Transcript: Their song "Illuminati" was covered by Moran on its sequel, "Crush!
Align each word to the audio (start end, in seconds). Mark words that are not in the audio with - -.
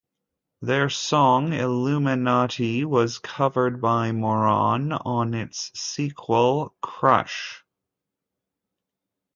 Their 0.63 0.89
song 0.89 1.53
"Illuminati" 1.53 2.83
was 2.85 3.19
covered 3.19 3.79
by 3.79 4.11
Moran 4.11 4.93
on 4.93 5.35
its 5.35 5.71
sequel, 5.79 6.75
"Crush! 6.81 7.63